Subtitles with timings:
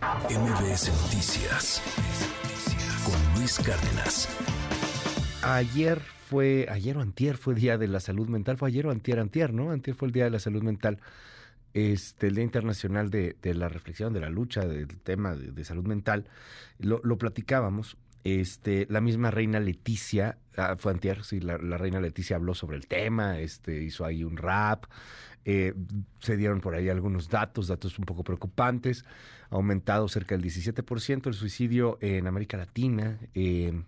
[0.00, 1.82] MBS Noticias
[3.04, 4.28] con Luis Cárdenas.
[5.42, 9.18] Ayer fue, ayer o antier fue Día de la Salud Mental, fue ayer o antier,
[9.18, 9.70] antier, ¿no?
[9.70, 11.00] Antier fue el Día de la Salud Mental,
[11.74, 16.26] este, el Día Internacional de, la Reflexión, de la lucha del tema de, salud mental.
[16.78, 22.36] Lo, platicábamos, este, la misma reina Leticia, ah, fue antier, sí, la, la, reina Leticia
[22.36, 24.86] habló sobre el tema, este, hizo ahí un rap,
[25.44, 25.74] eh,
[26.18, 29.04] se dieron por ahí algunos datos, datos un poco preocupantes.
[29.50, 33.18] Ha aumentado cerca del 17% el suicidio en América Latina.
[33.34, 33.82] Eh,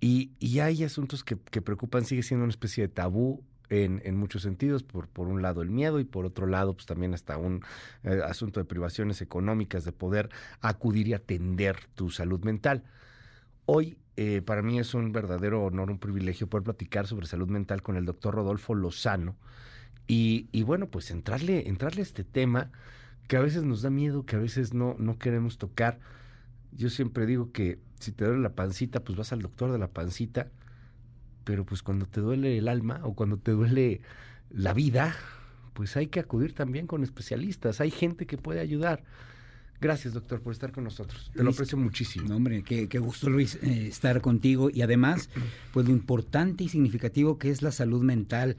[0.00, 5.08] y, hay asuntos que, preocupan, sigue siendo una especie de tabú en, muchos sentidos, por,
[5.08, 7.64] por un lado el miedo y por otro lado pues también hasta un
[8.02, 10.28] eh, asunto de privaciones económicas, de poder
[10.60, 12.84] acudir y atender tu salud mental.
[13.64, 13.96] Hoy
[14.44, 18.04] para mí es un verdadero honor, un privilegio poder platicar sobre salud mental con el
[18.04, 19.36] doctor Rodolfo Lozano,
[20.06, 22.70] y, bueno, pues entrarle, entrarle a este tema
[23.28, 25.98] que a veces nos da miedo, que a veces no, no queremos tocar.
[26.72, 29.88] Yo siempre digo que si te duele la pancita, pues vas al doctor de la
[29.88, 30.48] pancita,
[31.44, 34.00] pero pues cuando te duele el alma o cuando te duele
[34.50, 35.14] la vida,
[35.72, 39.04] pues hay que acudir también con especialistas, hay gente que puede ayudar.
[39.82, 41.32] Gracias, doctor, por estar con nosotros.
[41.34, 42.36] Te lo aprecio muchísimo.
[42.36, 44.70] hombre, qué, gusto, Luis, eh, estar contigo.
[44.72, 45.28] Y además,
[45.72, 48.56] pues lo importante y significativo que es la salud mental.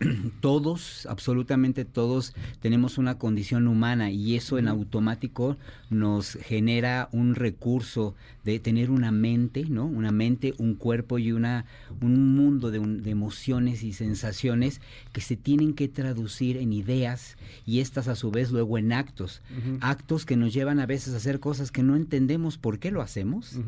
[0.40, 5.56] todos, absolutamente todos, tenemos una condición humana y eso en automático
[5.90, 9.86] nos genera un recurso de tener una mente, ¿no?
[9.86, 11.64] Una mente, un cuerpo y una,
[12.00, 14.80] un mundo de, emociones y sensaciones
[15.12, 19.40] que se tienen que traducir en ideas y estas a su vez luego en actos.
[19.80, 23.00] Actos que nos llevan a veces a hacer cosas que no entendemos por qué lo
[23.00, 23.58] hacemos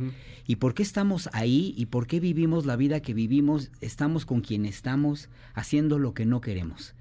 [0.46, 4.40] y por qué estamos ahí y por qué vivimos la vida que vivimos, estamos con
[4.40, 6.96] quien estamos, haciendo lo que no queremos.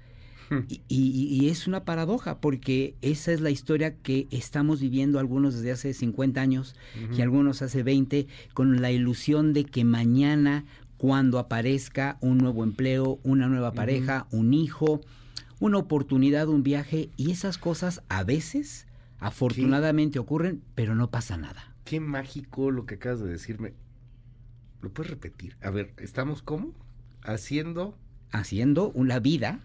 [0.48, 0.60] Hmm.
[0.68, 5.92] Y, es una paradoja porque esa es la historia que estamos viviendo algunos desde hace
[5.92, 6.76] 50 años
[7.16, 10.64] y algunos hace 20 con la ilusión de que mañana
[10.98, 15.00] cuando aparezca un nuevo empleo, una nueva pareja, un hijo,
[15.58, 18.86] una oportunidad, un viaje y esas cosas a veces
[19.18, 21.74] afortunadamente ocurren, pero no pasa nada.
[21.84, 23.74] Qué mágico lo que acabas de decirme.
[24.80, 25.56] ¿Lo puedes repetir?
[25.62, 26.72] A ver, ¿estamos cómo?
[27.22, 27.98] Haciendo
[28.30, 29.60] haciendo una vida,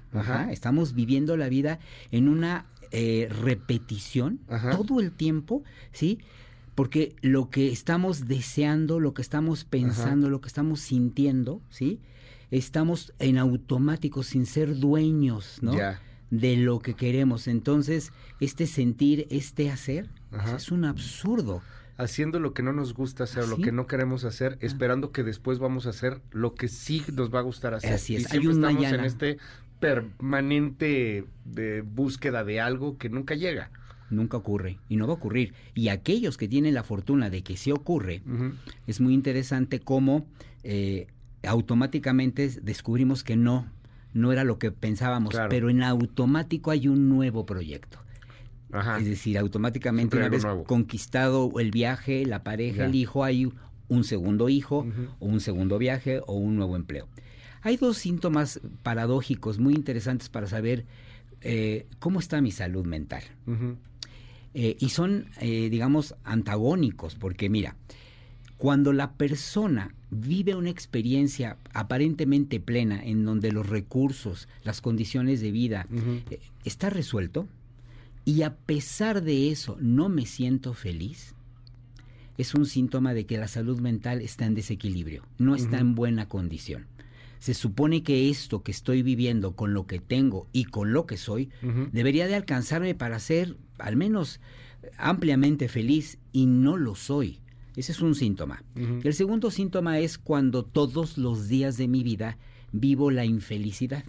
[0.51, 1.79] estamos viviendo la vida
[2.11, 4.39] en una eh, repetición
[4.71, 6.19] todo el tiempo, ¿sí?
[6.75, 11.99] Porque lo que estamos deseando, lo que estamos pensando, lo que estamos sintiendo, ¿sí?
[12.49, 15.73] Estamos en automático sin ser dueños, ¿no?
[16.29, 17.47] De lo que queremos.
[17.47, 20.09] Entonces, este sentir, este hacer,
[20.55, 21.61] es un absurdo
[21.97, 24.65] haciendo lo que no nos gusta hacer, lo que no queremos hacer, ah.
[24.65, 27.93] esperando que después vamos a hacer lo que sí nos va a gustar hacer.
[27.93, 28.23] Así es.
[28.23, 29.37] Y siempre estamos en este
[29.79, 33.71] permanente de búsqueda de algo que nunca llega.
[34.09, 35.53] Nunca ocurre y no va a ocurrir.
[35.73, 38.21] Y aquellos que tienen la fortuna de que sí ocurre,
[38.85, 40.27] es muy interesante cómo
[40.63, 41.07] eh,
[41.43, 43.71] automáticamente descubrimos que no,
[44.13, 48.00] no era lo que pensábamos, pero en automático hay un nuevo proyecto.
[48.99, 53.51] Es decir, automáticamente una vez conquistado el viaje, la pareja, el hijo, hay
[53.87, 54.87] un segundo hijo
[55.19, 57.07] o un segundo viaje o un nuevo empleo.
[57.61, 60.85] Hay dos síntomas paradójicos muy interesantes para saber
[61.41, 63.23] eh, cómo está mi salud mental.
[64.53, 67.75] Eh, y son, eh, digamos, antagónicos, porque mira,
[68.57, 75.51] cuando la persona vive una experiencia aparentemente plena en donde los recursos, las condiciones de
[75.51, 75.87] vida,
[76.63, 77.47] está resuelto,
[78.25, 81.35] y a pesar de eso no me siento feliz,
[82.37, 86.27] es un síntoma de que la salud mental está en desequilibrio, no está en buena
[86.27, 86.87] condición.
[87.39, 91.17] Se supone que esto que estoy viviendo con lo que tengo y con lo que
[91.17, 91.49] soy
[91.91, 94.39] debería de alcanzarme para ser al menos
[94.97, 97.39] ampliamente feliz y no lo soy.
[97.75, 98.63] Ese es un síntoma.
[98.75, 102.37] El segundo síntoma es cuando todos los días de mi vida
[102.71, 104.03] vivo la infelicidad.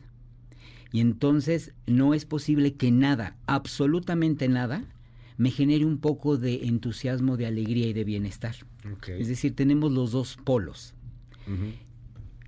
[0.92, 4.84] Y entonces no es posible que nada, absolutamente nada,
[5.38, 8.54] me genere un poco de entusiasmo, de alegría y de bienestar.
[9.08, 10.94] Es decir, tenemos los dos polos.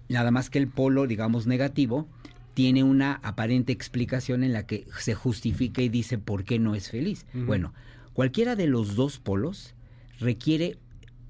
[0.08, 2.06] Nada más que el polo, digamos, negativo,
[2.52, 6.90] tiene una aparente explicación en la que se justifica y dice por qué no es
[6.90, 7.26] feliz.
[7.32, 7.72] Bueno,
[8.12, 9.74] cualquiera de los dos polos
[10.20, 10.78] requiere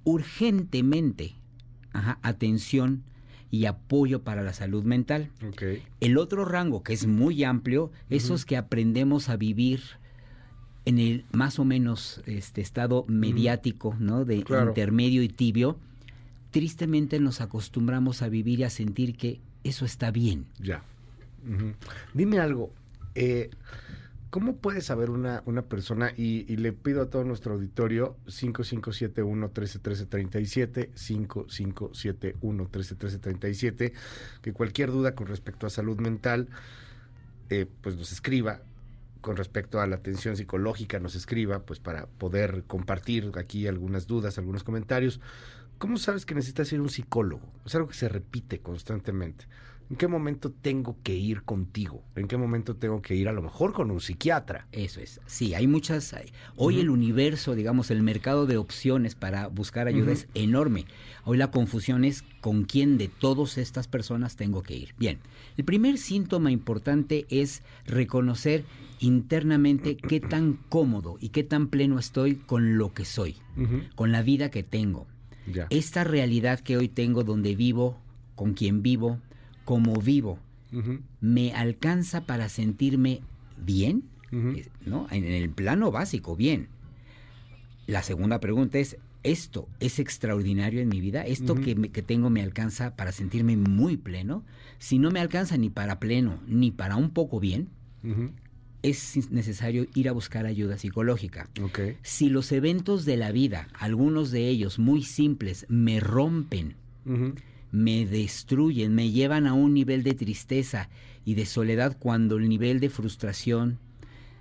[0.05, 1.37] urgentemente
[1.93, 3.05] atención,
[3.51, 5.31] y apoyo para la salud mental.
[6.01, 9.81] El otro rango, que es muy amplio, esos que aprendemos a vivir
[10.85, 14.25] en el más o menos este estado mediático, ¿no?
[14.25, 15.79] De intermedio y tibio,
[16.51, 20.47] tristemente nos acostumbramos a vivir y a sentir que eso está bien.
[20.61, 20.83] Ya.
[22.13, 22.71] Dime algo.
[23.15, 23.51] Eh,
[24.35, 26.11] ¿Cómo puede saber una, una persona?
[26.17, 30.91] Y, y, le pido a todo nuestro auditorio 5571-131337,
[32.43, 33.93] 5571-131337,
[34.43, 36.49] que cualquier duda con respecto a salud mental,
[37.49, 38.63] eh, pues nos escriba.
[39.21, 44.37] Con respecto a la atención psicológica, nos escriba, pues para poder compartir aquí algunas dudas,
[44.37, 45.21] algunos comentarios.
[45.79, 47.53] ¿Cómo sabes que necesitas ir a un psicólogo?
[47.65, 49.47] Es algo que se repite constantemente.
[49.95, 52.03] ¿En qué momento tengo que ir contigo?
[52.17, 54.67] ¿En qué momento tengo que ir a lo mejor con un psiquiatra?
[54.73, 55.21] Eso es.
[55.27, 56.17] Sí, hay muchas.
[56.57, 60.87] Hoy el universo, digamos, el mercado de opciones para buscar ayuda es enorme.
[61.23, 64.97] Hoy la confusión es con quién de todas estas personas tengo que ir.
[64.99, 65.21] Bien,
[65.57, 68.65] el primer síntoma importante es reconocer
[68.99, 73.37] internamente qué tan cómodo y qué tan pleno estoy con lo que soy,
[73.95, 75.07] con la vida que tengo.
[75.47, 75.69] Ya.
[75.71, 77.97] Esta realidad que hoy tengo donde vivo,
[78.35, 79.21] con quien vivo,
[79.65, 80.39] como vivo,
[81.21, 83.21] me alcanza para sentirme
[83.57, 84.05] bien,
[84.85, 85.07] ¿no?
[85.11, 86.69] En el plano básico, bien.
[87.87, 91.23] La segunda pregunta es, ¿esto es extraordinario en mi vida?
[91.23, 94.45] ¿Esto que, que, tengo me alcanza para sentirme muy pleno?
[94.79, 97.69] Si no me alcanza ni para pleno, ni para un poco bien,
[98.83, 101.49] es necesario ir a buscar ayuda psicológica.
[102.03, 106.75] Si los eventos de la vida, algunos de ellos muy simples, me rompen,
[107.75, 110.89] me destruyen, me llevan a un nivel de tristeza
[111.25, 113.81] y de soledad cuando el nivel de frustración,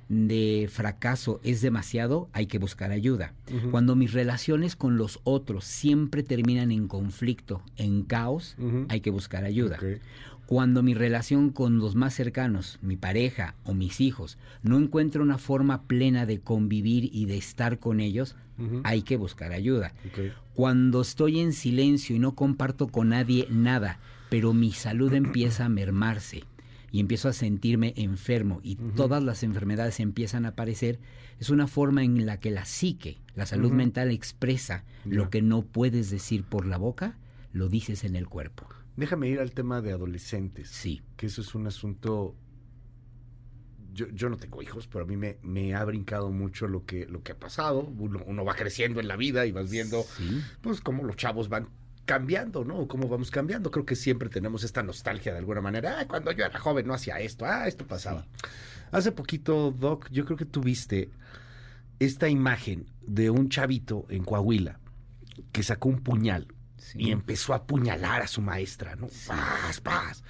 [0.07, 3.33] de fracaso es demasiado, hay que buscar ayuda.
[3.71, 8.56] Cuando mis relaciones con los otros siempre terminan en conflicto, en caos,
[8.89, 9.80] hay que buscar ayuda.
[10.54, 15.40] Cuando mi relación con los más cercanos, mi pareja o mis hijos, no encuentra una
[15.40, 18.36] forma plena de convivir y de estar con ellos,
[18.84, 19.96] hay que buscar ayuda.
[20.54, 23.98] Cuando estoy en silencio y no comparto con nadie nada,
[24.30, 26.44] pero mi salud empieza a mermarse
[26.92, 31.00] y empiezo a sentirme enfermo y todas las enfermedades empiezan a aparecer,
[31.40, 35.64] es una forma en la que la psique, la salud mental expresa lo que no
[35.64, 37.18] puedes decir por la boca,
[37.54, 38.68] lo dices en el cuerpo.
[38.95, 40.69] Déjame ir al tema de adolescentes.
[40.69, 41.01] Sí.
[41.18, 42.36] Que eso es un asunto.
[43.94, 47.06] Yo, yo no tengo hijos, pero a mí me, me, ha brincado mucho lo que,
[47.06, 47.81] lo que ha pasado.
[47.81, 50.04] Uno, uno va creciendo en la vida y vas viendo,
[50.62, 51.69] pues, cómo los chavos van
[52.06, 52.88] cambiando, ¿no?
[52.88, 53.72] Cómo vamos cambiando.
[53.72, 56.00] Creo que siempre tenemos esta nostalgia de alguna manera.
[56.00, 57.45] Ah, cuando yo era joven no hacía esto.
[57.45, 58.25] Ah, esto pasaba.
[58.92, 61.10] Hace poquito, Doc, yo creo que tuviste
[62.00, 64.80] esta imagen de un chavito en Coahuila
[65.51, 66.48] que sacó un puñal
[66.95, 69.07] y empezó a apuñalar a su maestra, ¿no?
[69.27, 70.24] Paz, paz.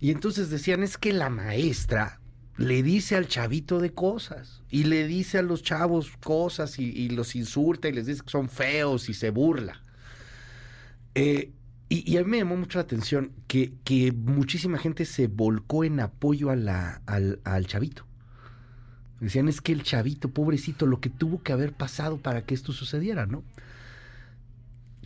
[0.00, 2.20] Y entonces decían, es que la maestra
[2.56, 7.36] le dice al chavito de cosas y le dice a los chavos cosas y, los
[7.36, 9.82] insulta y les dice que son feos y se burla.
[11.14, 11.52] Eh,
[11.88, 16.00] y, a mí me llamó mucho la atención que, que muchísima gente se volcó en
[16.00, 18.04] apoyo a la, al, al chavito.
[19.20, 22.72] Decían, es que el chavito, pobrecito, lo que tuvo que haber pasado para que esto
[22.72, 23.44] sucediera, ¿no?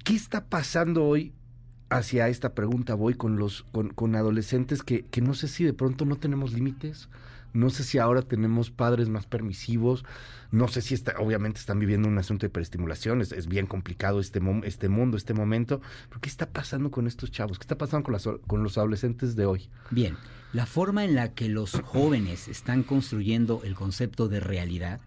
[0.04, 1.32] ¿Qué está pasando hoy?
[1.88, 6.04] Hacia esta pregunta voy con los con, adolescentes que, que no sé si de pronto
[6.04, 7.08] no tenemos límites,
[7.52, 10.04] no sé si ahora tenemos padres más permisivos,
[10.52, 14.40] no sé si está, obviamente están viviendo un asunto de hiperestimulación, es, bien complicado este,
[14.64, 17.58] este mundo, este momento, pero ¿qué está pasando con estos chavos?
[17.58, 19.68] ¿Qué está pasando con, las, con los adolescentes de hoy?
[19.90, 20.16] Bien,
[20.52, 25.00] la forma en la que los jóvenes están construyendo el concepto de realidad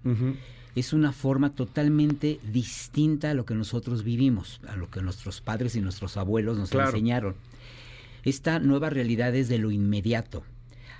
[0.76, 5.76] es una forma totalmente distinta a lo que nosotros vivimos, a lo que nuestros padres
[5.76, 7.36] y nuestros abuelos nos enseñaron.
[8.24, 10.44] Esta nueva realidad es de lo inmediato.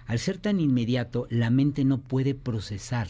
[0.06, 3.08] Al ser tan inmediato, la mente no puede procesar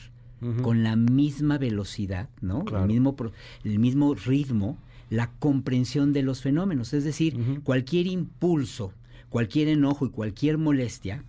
[0.62, 2.65] con la misma velocidad, ¿no?
[2.67, 3.15] El, mismo,
[3.63, 4.77] el mismo ritmo,
[5.10, 6.93] la comprensión de los fenómenos.
[6.93, 8.91] Es decir, cualquier impulso,
[9.29, 11.24] cualquier enojo y cualquier molestia,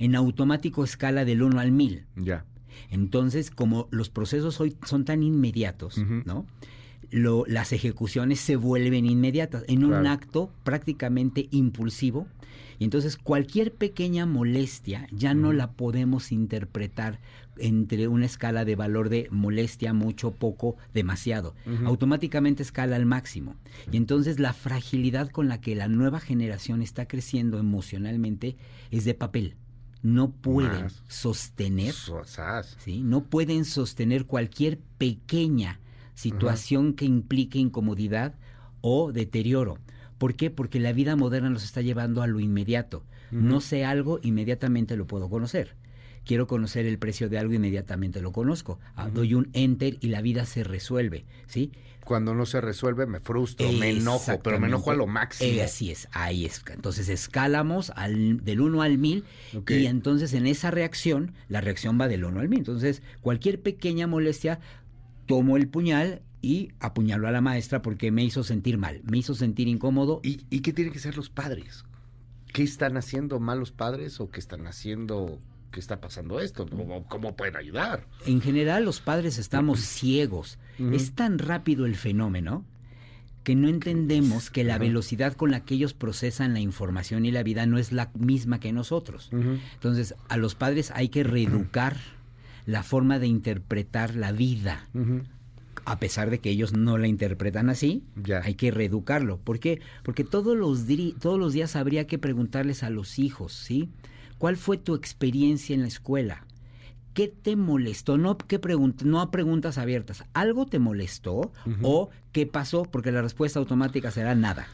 [0.00, 2.06] en automático escala del 1 al 1000.
[2.16, 2.44] Ya.
[2.90, 6.46] Entonces, como los procesos hoy son tan inmediatos, ¿no?
[7.10, 12.26] las ejecuciones se vuelven inmediatas en un acto prácticamente impulsivo
[12.78, 17.20] y entonces cualquier pequeña molestia ya no la podemos interpretar
[17.58, 21.54] entre una escala de valor de molestia, mucho, poco, demasiado.
[21.86, 23.56] Automáticamente escala al máximo.
[23.90, 28.56] Y entonces la fragilidad con la que la nueva generación está creciendo emocionalmente
[28.90, 29.54] es de papel
[30.06, 31.92] no pueden sostener,
[32.78, 33.02] ¿sí?
[33.02, 35.80] no pueden sostener cualquier pequeña
[36.14, 38.36] situación que implique incomodidad
[38.82, 39.78] o deterioro.
[40.16, 40.48] ¿Por qué?
[40.48, 43.02] Porque la vida moderna nos está llevando a lo inmediato.
[43.32, 45.74] No sé algo, inmediatamente lo puedo conocer.
[46.26, 48.78] Quiero conocer el precio de algo, inmediatamente lo conozco.
[48.96, 51.70] Ah, doy un enter y la vida se resuelve, ¿sí?
[52.04, 55.50] Cuando no se resuelve me frustro, me enojo, pero me enojo a lo máximo.
[55.50, 56.62] Eh, así es, ahí es.
[56.70, 59.24] Entonces escalamos al, del 1 al 1000
[59.68, 62.58] y entonces en esa reacción, la reacción va del 1 al 1000.
[62.58, 64.60] Entonces cualquier pequeña molestia,
[65.26, 69.34] tomo el puñal y apuñalo a la maestra porque me hizo sentir mal, me hizo
[69.34, 70.20] sentir incómodo.
[70.22, 71.84] ¿Y, y qué tienen que ser los padres?
[72.52, 75.40] ¿Qué están haciendo mal los padres o qué están haciendo
[75.70, 76.66] qué está pasando esto?
[77.08, 78.06] ¿Cómo, pueden ayudar?
[78.26, 80.58] En general los padres estamos ciegos.
[80.78, 82.64] Es tan rápido el fenómeno
[83.46, 87.44] que no entendemos que la velocidad con la que ellos procesan la información y la
[87.44, 89.30] vida no es la misma que nosotros.
[89.32, 91.96] Entonces, a los padres hay que reeducar
[92.66, 94.88] la forma de interpretar la vida.
[95.84, 98.02] A pesar de que ellos no la interpretan así,
[98.42, 99.38] hay que reeducarlo.
[99.38, 99.80] ¿Por qué?
[100.02, 100.84] Porque todos los,
[101.20, 103.88] todos los días habría que preguntarles a los hijos, ¿sí?
[104.38, 106.46] ¿Cuál fue tu experiencia en la escuela?
[107.14, 108.18] ¿Qué te molestó?
[108.18, 108.60] No, ¿qué
[109.04, 110.24] no a preguntas abiertas.
[110.34, 111.52] ¿Algo te molestó?
[111.82, 112.82] ¿O qué pasó?
[112.82, 114.68] Porque la respuesta automática será nada.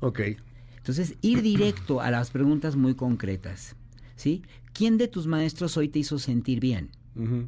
[0.00, 0.20] Ok.
[0.76, 3.76] Entonces, ir directo a las preguntas muy concretas.
[4.14, 4.42] ¿Sí?
[4.72, 6.90] ¿Quién de tus maestros hoy te hizo sentir bien?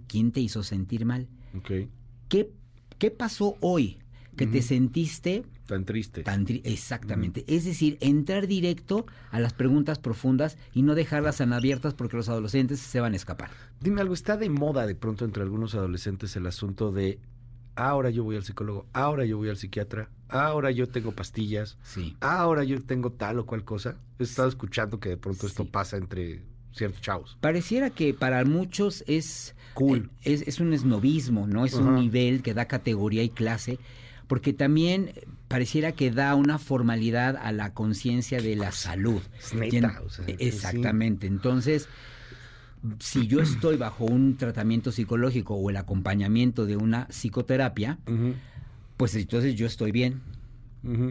[0.07, 1.29] ¿Quién te hizo sentir mal?
[1.59, 1.91] Okay.
[2.31, 2.51] ¿Qué,
[2.99, 3.99] ¿Qué pasó hoy
[4.39, 6.23] que te sentiste Tan triste.
[6.23, 7.45] Tan exactamente.
[7.47, 12.31] Es decir, entrar directo a las preguntas profundas y no dejarlas tan abiertas porque los
[12.31, 13.51] adolescentes se van a escapar.
[13.79, 17.19] Dime algo, está de moda de pronto entre algunos adolescentes el asunto de
[17.77, 22.17] ahora yo voy al psicólogo, ahora yo voy al psiquiatra, ahora yo tengo pastillas, sí.
[22.21, 23.99] ahora yo tengo tal o cual cosa.
[24.19, 26.41] He estado escuchando que de pronto esto pasa entre
[26.73, 27.37] ciertos chavos.
[27.43, 30.11] Pareciera que para muchos es cool.
[30.25, 31.67] Eh, es, un esnovismo, ¿no?
[31.67, 33.79] Es un nivel que da categoría y clase
[34.29, 35.13] porque también
[35.49, 39.23] pareciera que da una formalidad a la conciencia de la salud.
[40.39, 41.27] exactamente.
[41.27, 41.89] Entonces,
[43.01, 47.99] si yo estoy bajo un tratamiento psicológico o el acompañamiento de una psicoterapia,
[48.97, 50.21] pues entonces yo estoy bien,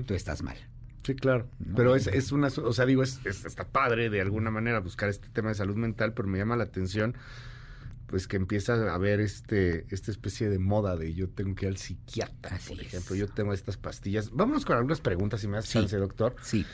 [0.06, 0.58] tú estás mal.
[1.04, 1.48] Sí, claro.
[1.76, 5.30] Pero es, es una, o sea, digo, es, está padre de alguna manera buscar este
[5.30, 7.16] tema de salud mental, pero me llama la atención
[8.08, 11.72] pues que empieza a haber este esta especie de moda de yo tengo que ir
[11.72, 14.32] al psiquiatra, por ejemplo, yo tengo estas pastillas.
[14.32, 16.36] Vámonos con algunas preguntas, si me hace chance, doctor.
[16.42, 16.66] Sí.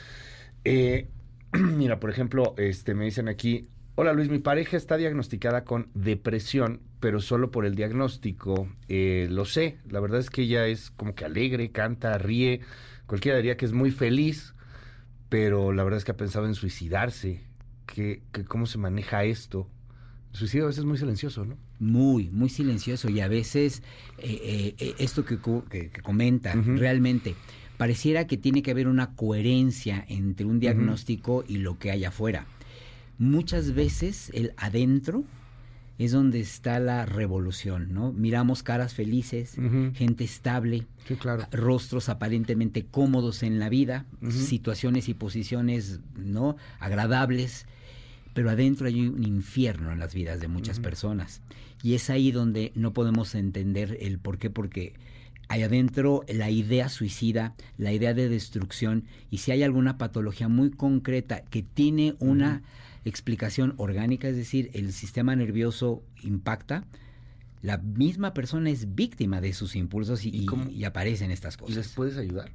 [0.64, 1.10] Eh,
[1.52, 6.80] mira, por ejemplo, este me dicen aquí, hola Luis, mi pareja está diagnosticada con depresión,
[7.00, 9.78] pero solo por el diagnóstico eh, lo sé.
[9.90, 12.60] La verdad es que ella es como que alegre, canta, ríe,
[13.06, 14.54] cualquiera diría que es muy feliz,
[15.28, 17.42] pero la verdad es que ha pensado en suicidarse.
[17.86, 19.68] que ¿Cómo se maneja esto?
[20.34, 21.56] El suicidio a veces es muy silencioso, ¿no?
[21.78, 23.84] Muy, muy silencioso y a veces
[24.18, 25.38] eh, eh, esto que,
[26.02, 27.36] comenta realmente
[27.76, 32.46] pareciera que tiene que haber una coherencia entre un diagnóstico y lo que hay afuera.
[33.16, 35.22] Muchas veces el adentro
[35.98, 38.12] es donde está la revolución, ¿no?
[38.12, 39.54] Miramos caras felices,
[39.94, 40.88] gente estable,
[41.52, 46.56] rostros aparentemente cómodos en la vida, situaciones y posiciones, ¿no?
[46.80, 47.66] agradables
[48.34, 51.40] pero adentro hay un infierno en las vidas de muchas personas.
[51.82, 54.94] Y es ahí donde no podemos entender el por qué, porque
[55.48, 60.70] hay adentro la idea suicida, la idea de destrucción, y si hay alguna patología muy
[60.70, 62.62] concreta que tiene una
[63.04, 66.84] explicación orgánica, es decir, el sistema nervioso impacta,
[67.62, 71.74] la misma persona es víctima de sus impulsos y, y aparecen estas cosas.
[71.74, 72.50] ¿Y les puedes ayudar?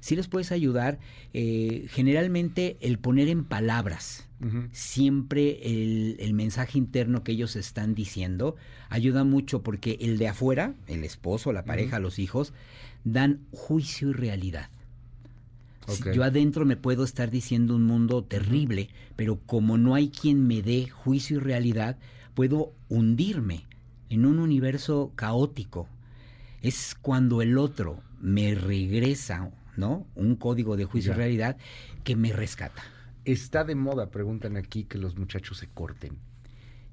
[0.00, 0.98] sí les puedes ayudar.
[1.32, 4.28] Eh, generalmente el poner en palabras
[4.72, 8.56] siempre el, mensaje interno que ellos están diciendo
[8.88, 12.52] ayuda mucho porque el de afuera, el esposo, la pareja, los hijos,
[13.04, 14.70] dan juicio y realidad.
[16.14, 20.62] Yo adentro me puedo estar diciendo un mundo terrible, pero como no hay quien me
[20.62, 21.98] dé juicio y realidad,
[22.34, 23.66] puedo hundirme
[24.08, 25.88] en un universo caótico.
[26.62, 30.06] Es cuando el otro me regresa ¿no?
[30.14, 31.56] Un código de juicio y realidad
[32.04, 32.82] que me rescata.
[33.32, 36.18] Está de moda, preguntan aquí, que los muchachos se corten.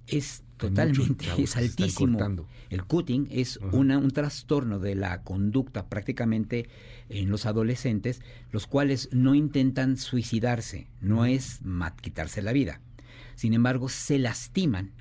[0.07, 2.47] Es totalmente, es altísimo.
[2.69, 6.69] El cutting es una, un trastorno de la conducta prácticamente
[7.09, 11.59] en los adolescentes, los cuales no intentan suicidarse, no es
[12.01, 12.81] quitarse la vida.
[13.35, 14.91] Sin embargo, se lastiman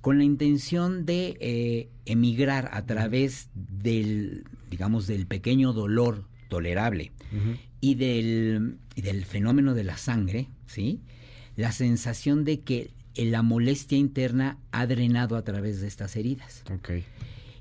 [0.00, 7.12] con la intención de eh, emigrar a través del, digamos, del pequeño dolor tolerable
[7.80, 11.00] y, del, del, fenómeno de la sangre, ¿sí?
[11.56, 16.62] La sensación de que la molestia interna ha drenado a través de estas heridas.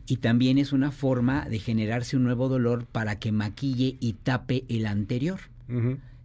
[0.08, 4.66] Y también es una forma de generarse un nuevo dolor para que maquille y tape
[4.70, 5.40] el anterior.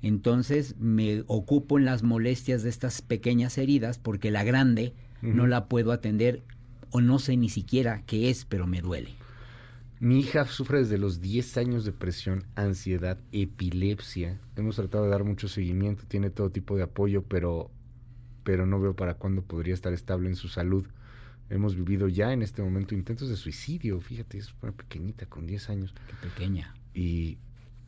[0.03, 5.67] Entonces me ocupo en las molestias de estas pequeñas heridas porque la grande no la
[5.67, 6.43] puedo atender
[6.91, 9.11] o no sé ni siquiera qué es, pero me duele.
[10.01, 14.41] Mi hija sufre desde los 10 años de depresión, ansiedad, epilepsia.
[14.57, 17.71] Hemos tratado de dar mucho seguimiento, tiene todo tipo de apoyo, pero,
[18.43, 20.87] pero no veo para cuándo podría estar estable en su salud.
[21.51, 25.69] Hemos vivido ya en este momento intentos de suicidio, fíjate, es una pequeñita con 10
[25.69, 25.95] años.
[26.09, 26.75] Qué pequeña.
[26.95, 27.37] Y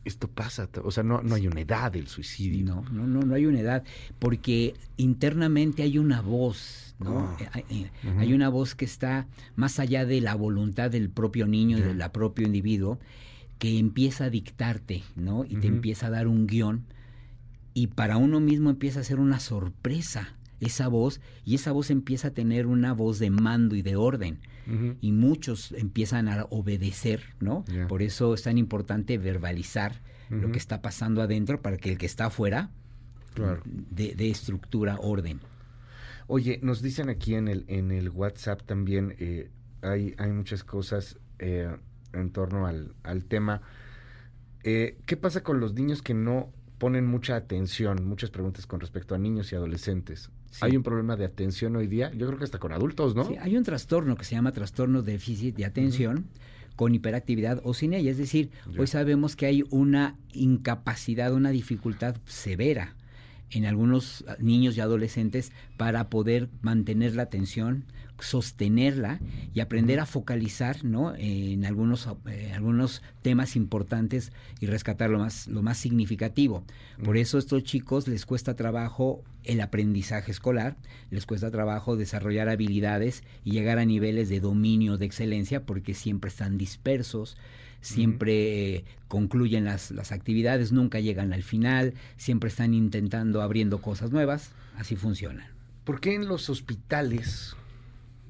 [0.05, 2.65] esto pasa, o sea, no, no hay una edad del suicidio.
[2.65, 3.83] No, no, no, no hay una edad,
[4.19, 7.19] porque internamente hay una voz, ¿no?
[7.19, 7.37] Ah.
[7.39, 11.47] Eh, Hay, eh, hay una voz que está más allá de la voluntad del propio
[11.47, 12.99] niño y del propio individuo,
[13.59, 15.45] que empieza a dictarte, ¿no?
[15.45, 16.83] Y te empieza a dar un guion,
[17.73, 22.29] y para uno mismo empieza a ser una sorpresa esa voz, y esa voz empieza
[22.29, 24.39] a tener una voz de mando y de orden
[25.01, 27.65] y muchos empiezan a obedecer, ¿no?
[27.89, 32.05] Por eso es tan importante verbalizar lo que está pasando adentro para que el que
[32.05, 32.69] está afuera
[33.33, 33.61] Claro.
[33.65, 35.39] de, de estructura, orden.
[36.27, 39.49] Oye, nos dicen aquí en el, en el WhatsApp también, eh,
[39.81, 41.75] hay, hay muchas cosas eh,
[42.13, 43.61] en torno al, al tema.
[44.63, 48.05] Eh, ¿Qué pasa con los niños que no ponen mucha atención?
[48.05, 50.29] Muchas preguntas con respecto a niños y adolescentes.
[50.53, 50.59] Sí.
[50.61, 52.11] ¿Hay un problema de atención hoy día?
[52.13, 53.25] Yo creo que hasta con adultos, ¿no?
[53.25, 56.27] Sí, hay un trastorno que se llama trastorno de déficit de atención
[56.75, 58.11] con hiperactividad o sin ella.
[58.11, 62.95] Es decir, hoy sabemos que hay una incapacidad, una dificultad severa
[63.53, 67.85] en algunos ah, niños y adolescentes para poder mantener la atención,
[68.19, 69.19] sostenerla
[69.53, 71.13] y aprender a focalizar ¿no?
[71.15, 76.63] en algunos, eh, algunos temas importantes y rescatar lo más, lo más significativo.
[77.03, 80.77] Por eso a estos chicos les cuesta trabajo el aprendizaje escolar,
[81.11, 86.29] les cuesta trabajo desarrollar habilidades y llegar a niveles de dominio, de excelencia, porque siempre
[86.29, 87.35] están dispersos,
[87.83, 94.11] siempre eh, concluyen las, las actividades, nunca llegan al final, siempre están intentando, abriendo cosas
[94.11, 95.51] nuevas, así funciona.
[95.83, 97.55] ¿Por qué en los hospitales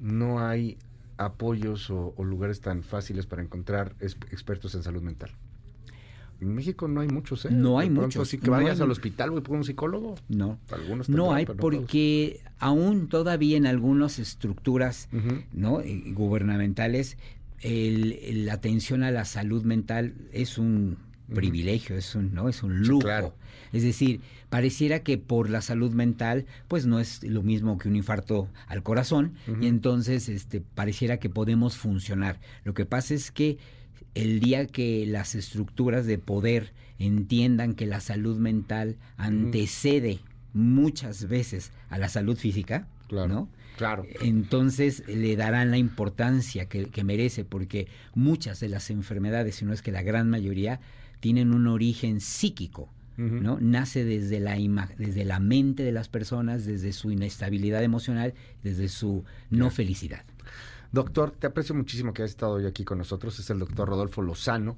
[0.00, 0.76] no hay
[1.16, 5.30] apoyos o, o lugares tan fáciles para encontrar expertos en salud mental?
[6.40, 7.48] En México no hay muchos, ¿eh?
[7.52, 10.16] No hay pronto, muchos, Así que no vayas hay- al hospital, voy por un psicólogo.
[10.28, 15.42] No, Algunos no hay porque aún todavía en algunas estructuras Ujú.
[15.52, 15.80] ¿no?
[15.80, 17.16] Eh, gubernamentales,
[17.60, 20.98] el- la atención a la salud mental es un
[21.34, 22.48] privilegio, es un, ¿no?
[22.50, 23.00] es un Sí, lujo.
[23.00, 23.34] claro.
[23.72, 24.20] Es decir,
[24.50, 28.82] pareciera que por la salud mental, pues no es lo mismo que un infarto al
[28.82, 32.38] corazón, y entonces este, pareciera que podemos funcionar.
[32.64, 33.56] Lo que pasa es que
[34.14, 40.20] el día que las estructuras de poder entiendan que la salud mental antecede
[40.52, 43.28] muchas veces a la salud física, Claro.
[43.28, 43.48] ¿no?
[43.76, 44.04] Claro.
[44.20, 49.72] entonces le darán la importancia que, que merece, porque muchas de las enfermedades, si no
[49.72, 50.80] es que la gran mayoría,
[51.20, 52.88] tienen un origen psíquico.
[53.16, 53.58] ¿no?
[53.60, 58.34] Nace desde la, ima- desde la mente de las personas, desde su inestabilidad emocional,
[58.64, 60.24] desde su no felicidad.
[60.90, 63.38] Doctor, te aprecio muchísimo que hayas estado hoy aquí con nosotros.
[63.38, 64.76] Es el doctor Rodolfo Lozano.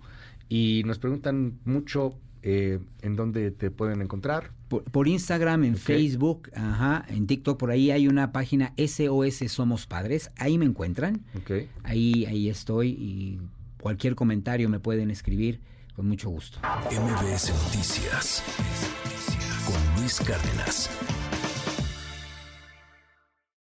[0.50, 4.50] Y nos preguntan mucho eh, en dónde te pueden encontrar.
[4.68, 5.80] Por, por Instagram, en Ok.
[5.80, 11.24] Facebook, ajá, en TikTok, por ahí hay una página SOS Somos Padres, ahí me encuentran,
[11.36, 11.68] Ok.
[11.84, 13.40] ahí, ahí estoy y
[13.80, 15.60] cualquier comentario me pueden escribir
[15.94, 16.58] con mucho gusto.
[16.90, 18.42] MBS Noticias
[19.66, 20.90] con Luis Cárdenas.